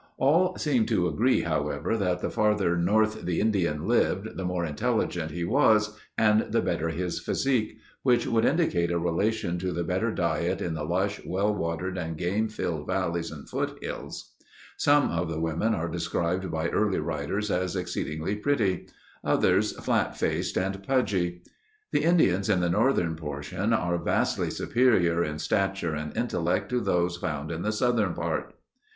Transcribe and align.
Vol. 0.17 0.53
3.) 0.53 0.55
All 0.57 0.57
seem 0.57 0.85
to 0.87 1.07
agree 1.07 1.41
however, 1.41 1.95
that 1.95 2.21
the 2.21 2.31
farther 2.31 2.75
north 2.75 3.21
the 3.23 3.39
Indian 3.39 3.87
lived, 3.87 4.35
the 4.35 4.43
more 4.43 4.65
intelligent 4.65 5.29
he 5.29 5.43
was 5.43 5.95
and 6.17 6.51
the 6.51 6.59
better 6.63 6.89
his 6.89 7.19
physique—which 7.19 8.25
would 8.25 8.43
indicate 8.43 8.89
a 8.89 8.97
relation 8.97 9.59
to 9.59 9.71
the 9.71 9.83
better 9.83 10.09
diet 10.11 10.59
in 10.59 10.73
the 10.73 10.83
lush, 10.83 11.23
well 11.23 11.53
watered 11.53 11.99
and 11.99 12.17
game 12.17 12.47
filled 12.49 12.87
valleys 12.87 13.29
and 13.29 13.47
foothills. 13.47 14.33
Some 14.75 15.11
of 15.11 15.29
the 15.29 15.39
women 15.39 15.75
are 15.75 15.87
described 15.87 16.49
by 16.49 16.69
early 16.69 16.99
writers 16.99 17.51
as 17.51 17.75
"exceedingly 17.75 18.35
pretty." 18.37 18.87
Others, 19.23 19.73
"flat 19.85 20.17
faced 20.17 20.57
and 20.57 20.81
pudgy." 20.81 21.43
"The 21.91 22.03
Indians 22.05 22.49
in 22.49 22.59
the 22.59 22.71
northern 22.71 23.15
portion... 23.15 23.71
are 23.71 24.03
vastly 24.03 24.49
superior 24.49 25.23
in 25.23 25.37
stature 25.37 25.93
and 25.93 26.17
intellect 26.17 26.69
to 26.69 26.79
those 26.81 27.17
found 27.17 27.51
in 27.51 27.61
the 27.61 27.71
southern 27.71 28.15
part." 28.15 28.15
(Hubbard, 28.15 28.15
Golden 28.15 28.57
Era, 28.57 28.79
1856.) 28.79 28.89